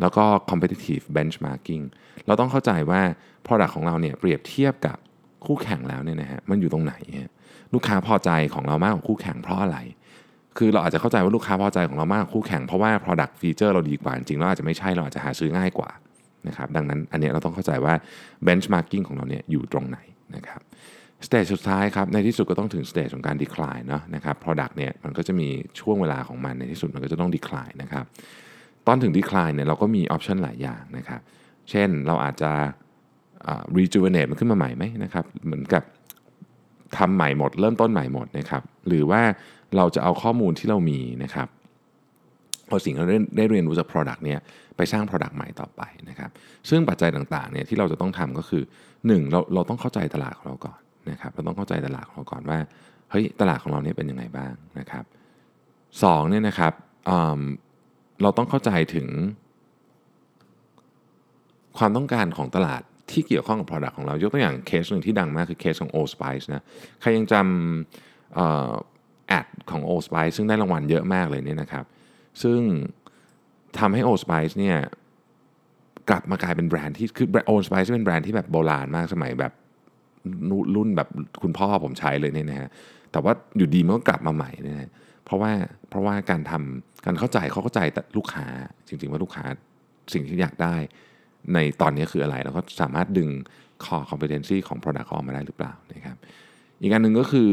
[0.01, 1.83] แล้วก็ competitive benchmarking
[2.27, 3.01] เราต้องเข้าใจว่า
[3.45, 4.97] product ของเราเนี่ยเปรียบเทียบกับ
[5.45, 6.93] คู่แข่งแล้วเนี่ยนะฮะมันอยู่ตรงไหน
[7.73, 9.77] ลูกค้าพอใจของเรามากกว่าคู่แข่งเพราะอะไร
[10.57, 15.89] คือเราอาจจะเข้าใจว่าลูกค้าพอใจของเรามากคู่แข่งเพราะว่า Product Feature เราดีกว่าจริงเราอาจจะไม่ใช่เราอาจจะหาซื้อง่ายกว่า
[16.47, 17.93] นะครับดังนั้นอันนี้เราต้องเข้าใจว่า
[18.47, 19.99] Benchmarking ของเราเนี่ยอยู่ตรงไหน
[20.35, 20.61] นะครับ
[21.25, 25.47] stage สุดท้ายครับในที่สุดก็ต้องถึง stage ของการ decline เนาะนะครับ Product เนี่ยมันก็จะมี
[25.79, 28.05] ช่วงเวลาของมันในที่สุดมันก็จะต้อง decline นะครับ
[28.87, 31.21] ตอนถึง decline เนี่ยเราก็มีออปชันหลายอย่างนะครับ
[31.69, 32.51] เช่นเราอาจจะ
[33.77, 35.83] rejuvenate มันขึ้นมาใหม่ไหมนะครับเหมือนกับ
[36.97, 39.21] ทำใหม่หมด เริ่มต้นใหม่หมดนะครับหรือว่า
[39.77, 41.47] เราจะเอาข้อมูลที่เรามีนะครับ
[42.69, 44.39] เอาสิ่งที่เราได้เรียนรู้จาก Product เนี่ย
[44.77, 46.30] ไปสร้าง Product ใหม่ต่อไปนะครับ
[46.69, 48.63] ซึ่งปัจจัยต่างๆเนี่ยที่เราจะต้องทำก็คือ
[48.97, 49.32] 1.
[49.32, 50.80] เราเราต้องเข้าใจตลาดของเราก่อน
[51.12, 52.60] นะครับ เราต้องเข้าใจตลาดของเราก่อนว่า
[53.12, 55.03] เฮ้ยตลาดของเราเนี่ยเป็นยังไงบ้างนะครับ
[56.03, 56.73] สองเนี่ยนะครับ
[58.21, 59.08] เราต้องเข้าใจถึง
[61.77, 66.63] ความต้องการของตลาดที่เกี่ยวข้องกับ Product ของเรา ยกตัวอย่างเคสหนึ่งที่ดังมากคือเคสของ Old Spice นะ
[67.01, 68.38] ใครยังจำ
[69.27, 71.85] แอดของ Old Spice ซึ่งได้รางวัลเยอะมากเลยเนี่ยนะครับ
[72.43, 72.59] ซึ่ง
[73.79, 74.77] ทำให้ Old Spice เนี่ย
[76.09, 79.53] กลับมากลายเป็นแบรนด์ที่คือ Old Spice เป็นแบรนด์ที่แบบโบราณมากสมัยแบบ
[80.75, 81.09] รุ่นแบบ
[81.41, 82.69] คุณพ่อผมใช้เลยเนี่ยนะฮะ
[83.11, 84.89] แต่ว่าอยู่ดีมันก็กลับมาใหม่นะฮะ
[85.25, 85.51] เพราะว่า
[85.89, 88.45] เพราะว่าการทำการเข้าใจเขาเข้าใจแต่ลูกค้า
[88.87, 89.45] จริงๆว่าลูกค้า
[90.13, 90.75] สิ่งที่อยากได้
[91.53, 93.29] ในตอนนี้คืออะไร แล้วก็สามารถดึง
[93.83, 96.17] core competency ของ product ออกมาได้หรือเปล่านะครับ
[96.81, 97.51] อีกอันหนึ่งก็คือ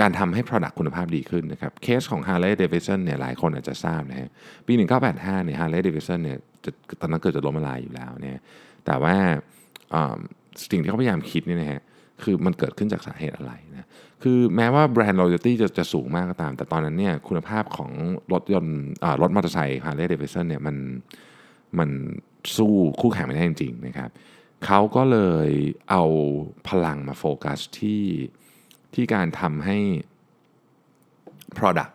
[0.00, 4.28] การทำให้ Product คุณภาพดีขึ้นนะครับเคสของ Harley Davidson เนี่ยหลายคนอาจจะทราบนะฮะ
[4.66, 4.72] ปี
[5.10, 6.38] 1985เนี่ย Harley Davidson เนี่ย
[7.00, 8.38] ตอนนั้นเกิดจะล้มละลายอยู่แล้วเนี่ย
[8.86, 9.14] แต่ว่า
[10.70, 11.82] สิ่งที่เขาพยายามคิดนี่นะฮะ
[12.22, 13.88] คือมันเกิดขึ้นจากสาเหตุอะไรนะ
[14.22, 17.90] คือแม้ว่าแบรนด์ loyalty จะจะสูงมากก็ตาม แต่ตอนนั้นเนี่ยคุณภาพของ
[18.32, 18.78] รถยนต์
[19.22, 20.76] รถมอเตอร์ไซค์ Harley Davidson เนี่ยมัน
[21.78, 21.90] มัน
[22.56, 24.10] สู้คู่แข่งไม่ได้จริงๆนะครับ
[24.66, 25.50] เขาก็เลย
[25.90, 26.04] เอา
[26.68, 28.02] พลังมาโฟกัสที่
[28.96, 29.78] ที่การทำให้
[31.58, 31.92] Product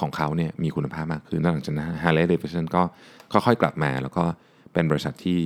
[0.00, 2.82] ของเขาเนี่ยมีคุณภาพมากขึ้นหลังจากนั้น Harley Davidson ก็
[3.32, 4.24] ค่อยๆกลับมา แล้วก็
[4.72, 5.40] เป็นบริษัทที่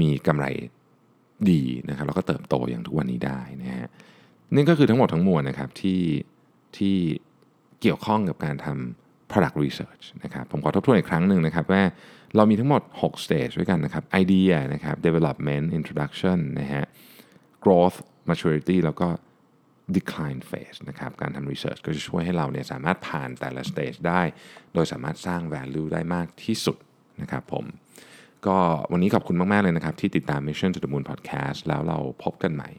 [0.00, 0.46] มีกำไร
[1.50, 3.88] ดีนะครับแล้วก็เติบโตอย่างทุกวันนี้ได้นะฮะ
[4.54, 6.00] นี่ก็คือทั้งหมดทั้งมวลนะครับที่
[6.76, 6.96] ที่
[7.80, 11.82] เกี่ยวข้องกับการทำ product research นะครับผมขอทบทวนอีกครั้งหนึ่งนะครับว่า
[12.36, 16.84] เรามีทั้งหมด 6 stage ด้วยกันนะครับ idea นะครับ development introduction นะฮะ
[17.64, 17.96] growth
[18.30, 19.08] maturity แล้วก็
[19.96, 24.22] decline phase นะครับการทำ research ก็จะช่วยให้เราเนี่ยสามารถผ่านแต่ละ stage ได้
[24.74, 26.76] โดยสามารถสร้าง value ได้มากที่สุด
[27.20, 27.64] นะครับผม
[28.46, 28.58] ก็
[28.92, 32.70] วันนี้ขอบคุณมาก ๆ เลยนะครับ ที่ติดตาม Mission to the Moon Podcast แล้วเราพบกันใหม่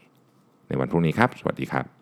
[0.68, 1.95] ในวันพรุ่งนี้ครับ สวัสดีครับ